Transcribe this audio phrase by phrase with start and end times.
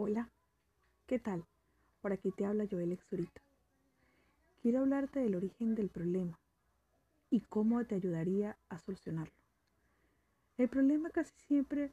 [0.00, 0.30] Hola,
[1.08, 1.44] ¿qué tal?
[2.02, 3.42] Por aquí te habla Joel Exurita.
[4.62, 6.38] Quiero hablarte del origen del problema
[7.30, 9.34] y cómo te ayudaría a solucionarlo.
[10.56, 11.90] El problema casi siempre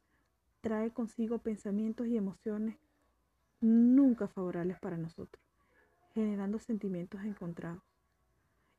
[0.60, 2.76] trae consigo pensamientos y emociones
[3.60, 5.42] nunca favorables para nosotros,
[6.14, 7.82] generando sentimientos encontrados.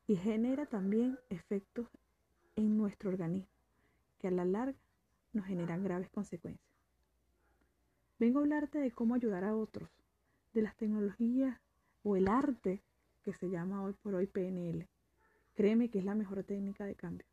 [0.06, 1.86] Y genera también efectos
[2.56, 3.52] en nuestro organismo
[4.20, 4.78] que a la larga
[5.34, 6.77] nos generan graves consecuencias.
[8.18, 9.88] Vengo a hablarte de cómo ayudar a otros,
[10.52, 11.60] de las tecnologías
[12.02, 12.82] o el arte
[13.22, 14.88] que se llama hoy por hoy PNL.
[15.54, 17.26] Créeme que es la mejor técnica de cambio.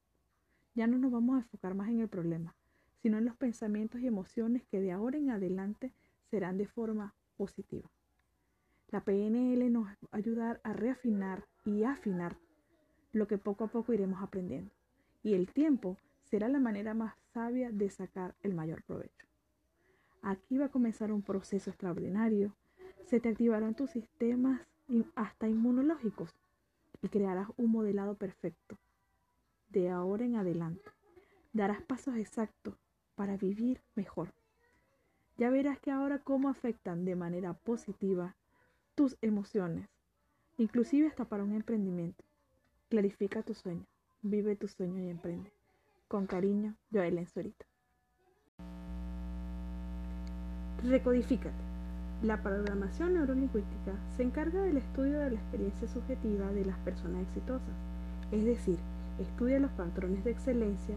[0.76, 2.56] Ya no nos vamos a enfocar más en el problema,
[3.02, 5.92] sino en los pensamientos y emociones que de ahora en adelante
[6.30, 7.90] serán de forma positiva.
[8.90, 12.38] La PNL nos va ayudar a reafinar y afinar
[13.12, 14.72] lo que poco a poco iremos aprendiendo.
[15.24, 19.25] Y el tiempo será la manera más sabia de sacar el mayor provecho.
[20.26, 22.52] Aquí va a comenzar un proceso extraordinario.
[23.06, 24.60] Se te activarán tus sistemas
[25.14, 26.34] hasta inmunológicos
[27.04, 28.76] y crearás un modelado perfecto.
[29.70, 30.90] De ahora en adelante,
[31.54, 32.74] darás pasos exactos
[33.14, 34.34] para vivir mejor.
[35.38, 38.36] Ya verás que ahora cómo afectan de manera positiva
[38.96, 39.88] tus emociones,
[40.58, 42.24] inclusive hasta para un emprendimiento.
[42.90, 43.86] Clarifica tu sueño,
[44.24, 45.52] vive tu sueño y emprende.
[46.08, 47.68] Con cariño, Joel Enzorita.
[50.88, 51.56] Recodifícate.
[52.22, 57.74] La programación neurolingüística se encarga del estudio de la experiencia subjetiva de las personas exitosas,
[58.32, 58.78] es decir,
[59.20, 60.96] estudia los patrones de excelencia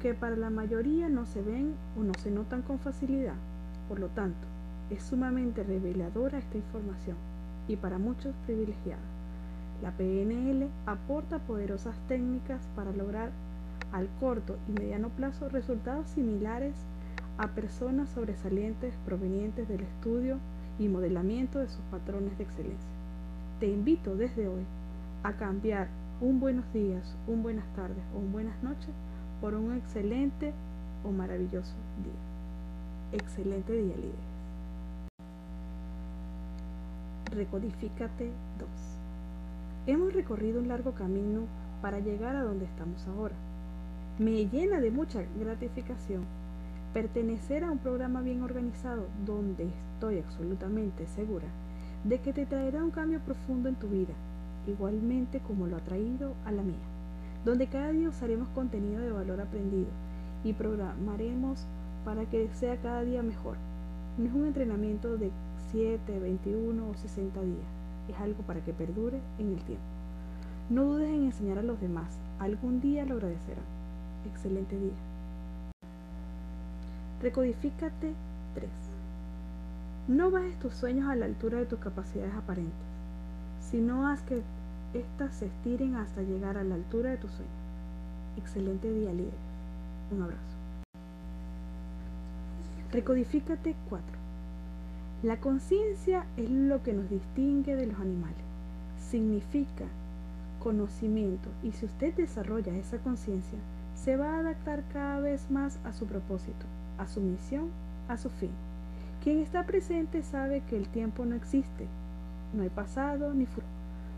[0.00, 3.36] que para la mayoría no se ven o no se notan con facilidad.
[3.88, 4.40] Por lo tanto,
[4.90, 7.16] es sumamente reveladora esta información
[7.68, 9.02] y para muchos privilegiada.
[9.82, 13.30] La PNL aporta poderosas técnicas para lograr
[13.92, 17.01] al corto y mediano plazo resultados similares a
[17.48, 20.38] personas sobresalientes provenientes del estudio
[20.78, 22.90] y modelamiento de sus patrones de excelencia.
[23.60, 24.64] Te invito desde hoy
[25.22, 25.88] a cambiar
[26.20, 28.90] un buenos días, un buenas tardes o un buenas noches
[29.40, 30.52] por un excelente
[31.04, 31.74] o maravilloso
[32.04, 33.20] día.
[33.20, 34.32] Excelente día, líderes.
[37.30, 38.68] Recodifícate 2.
[39.86, 41.40] Hemos recorrido un largo camino
[41.80, 43.34] para llegar a donde estamos ahora.
[44.18, 46.22] Me llena de mucha gratificación
[46.92, 51.46] pertenecer a un programa bien organizado donde estoy absolutamente segura
[52.04, 54.12] de que te traerá un cambio profundo en tu vida,
[54.66, 56.84] igualmente como lo ha traído a la mía,
[57.44, 59.88] donde cada día usaremos contenido de valor aprendido
[60.44, 61.64] y programaremos
[62.04, 63.56] para que sea cada día mejor.
[64.18, 65.30] No es un entrenamiento de
[65.70, 67.58] 7, 21 o 60 días,
[68.08, 69.84] es algo para que perdure en el tiempo.
[70.68, 73.64] No dudes en enseñar a los demás, algún día lo agradecerán.
[74.26, 75.11] Excelente día.
[77.22, 78.14] Recodifícate
[78.54, 78.68] 3.
[80.08, 82.74] No bajes tus sueños a la altura de tus capacidades aparentes,
[83.70, 84.42] sino haz que
[84.92, 87.54] éstas se estiren hasta llegar a la altura de tus sueños.
[88.38, 89.32] Excelente día, líder.
[90.10, 90.42] Un abrazo.
[92.90, 94.04] Recodifícate 4.
[95.22, 98.44] La conciencia es lo que nos distingue de los animales.
[98.98, 99.84] Significa
[100.60, 103.60] conocimiento y si usted desarrolla esa conciencia,
[103.94, 106.66] se va a adaptar cada vez más a su propósito
[106.98, 107.70] a su misión,
[108.08, 108.50] a su fin.
[109.22, 111.86] Quien está presente sabe que el tiempo no existe,
[112.54, 113.66] no hay pasado ni futuro.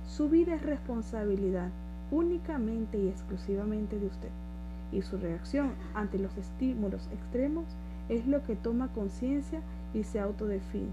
[0.06, 1.70] Su vida es responsabilidad
[2.10, 4.30] únicamente y exclusivamente de usted.
[4.92, 7.64] Y su reacción ante los estímulos extremos
[8.08, 9.60] es lo que toma conciencia
[9.92, 10.92] y se autodefine.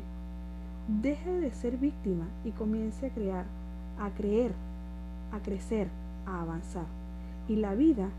[1.01, 3.45] Deje de ser víctima y comience a crear,
[3.99, 4.53] a creer,
[5.31, 5.87] a crecer,
[6.25, 6.85] a avanzar.
[7.47, 8.09] Y la vida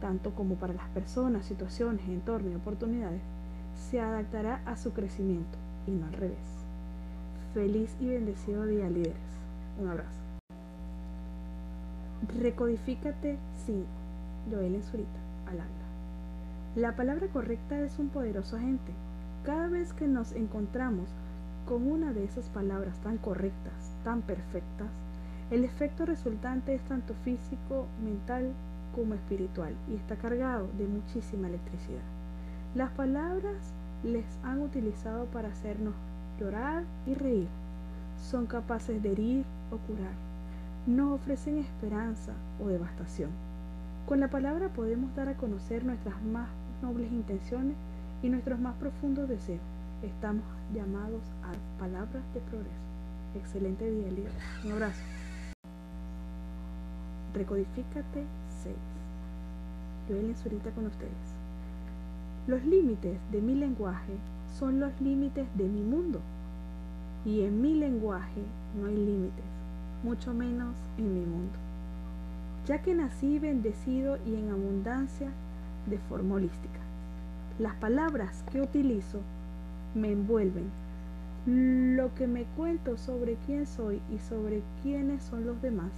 [0.00, 3.22] tanto como para las personas, situaciones, entornos y oportunidades,
[3.90, 6.38] se adaptará a su crecimiento y no al revés.
[7.54, 9.16] Feliz y bendecido día, líderes.
[9.80, 10.20] Un abrazo.
[12.40, 13.86] Recodifícate 5.
[14.50, 15.80] Joel en Zurita, al habla.
[16.76, 18.92] La palabra correcta es un poderoso agente.
[19.44, 21.08] Cada vez que nos encontramos
[21.66, 24.88] con una de esas palabras tan correctas, tan perfectas,
[25.50, 28.52] el efecto resultante es tanto físico, mental
[29.00, 32.02] como espiritual y está cargado de muchísima electricidad.
[32.74, 33.72] Las palabras
[34.04, 35.94] les han utilizado para hacernos
[36.38, 37.48] llorar y reír.
[38.30, 40.12] Son capaces de herir o curar.
[40.86, 42.32] Nos ofrecen esperanza
[42.62, 43.30] o devastación.
[44.06, 46.48] Con la palabra podemos dar a conocer nuestras más
[46.82, 47.76] nobles intenciones
[48.22, 49.62] y nuestros más profundos deseos.
[50.02, 50.44] Estamos
[50.74, 52.90] llamados a palabras de progreso.
[53.34, 54.32] Excelente día, líder.
[54.66, 55.00] Un abrazo.
[57.32, 58.24] Recodifícate
[58.62, 58.74] 6.
[60.08, 61.12] Joel ahorita con ustedes.
[62.46, 64.12] Los límites de mi lenguaje
[64.58, 66.20] son los límites de mi mundo.
[67.24, 68.42] Y en mi lenguaje
[68.78, 69.44] no hay límites,
[70.02, 71.52] mucho menos en mi mundo.
[72.66, 75.30] Ya que nací bendecido y en abundancia
[75.86, 76.80] de forma holística.
[77.58, 79.20] Las palabras que utilizo
[79.94, 80.70] me envuelven.
[81.46, 85.92] Lo que me cuento sobre quién soy y sobre quiénes son los demás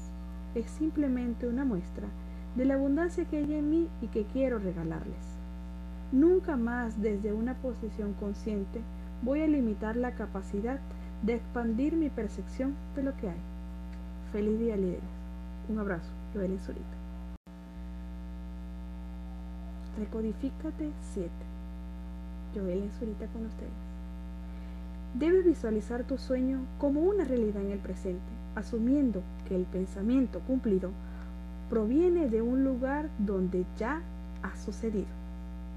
[0.54, 2.08] es simplemente una muestra
[2.56, 5.36] de la abundancia que hay en mí y que quiero regalarles.
[6.12, 8.80] Nunca más desde una posición consciente
[9.22, 10.78] voy a limitar la capacidad
[11.22, 13.40] de expandir mi percepción de lo que hay.
[14.32, 15.02] Feliz día, líderes.
[15.68, 16.84] Un abrazo, Joel Zurita.
[19.98, 21.30] Recodifícate 7.
[22.54, 23.70] Joel Zurita con ustedes.
[25.14, 30.90] Debes visualizar tu sueño como una realidad en el presente, asumiendo que el pensamiento cumplido
[31.72, 34.02] proviene de un lugar donde ya
[34.42, 35.06] ha sucedido.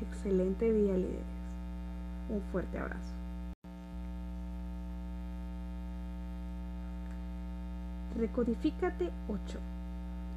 [0.02, 1.24] Excelente día, líderes.
[2.28, 3.14] Un fuerte abrazo.
[8.18, 9.60] Recodifícate 8.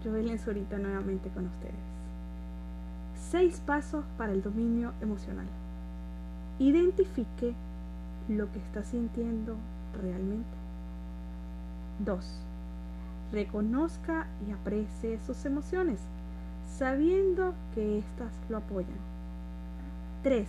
[0.05, 1.75] Joel ahorita nuevamente con ustedes.
[3.29, 5.49] Seis pasos para el dominio emocional.
[6.61, 7.53] Identifique
[8.29, 9.57] lo que está sintiendo
[10.01, 10.57] realmente.
[12.05, 12.49] 2
[13.33, 16.01] reconozca y aprecie sus emociones,
[16.79, 18.99] sabiendo que éstas lo apoyan.
[20.23, 20.47] 3.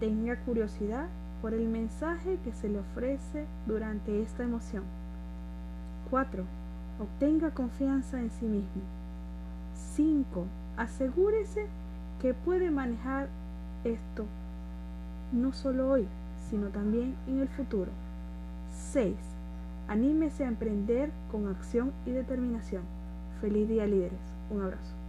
[0.00, 1.08] Tenga curiosidad
[1.42, 4.84] por el mensaje que se le ofrece durante esta emoción.
[6.10, 6.44] 4.
[7.00, 8.82] Obtenga confianza en sí mismo.
[9.96, 10.46] 5.
[10.76, 11.66] Asegúrese
[12.20, 13.28] que puede manejar
[13.84, 14.26] esto
[15.32, 16.06] no solo hoy,
[16.48, 17.90] sino también en el futuro.
[18.92, 19.14] 6.
[19.90, 22.84] Anímese a emprender con acción y determinación.
[23.40, 24.20] Feliz día líderes.
[24.48, 24.99] Un abrazo.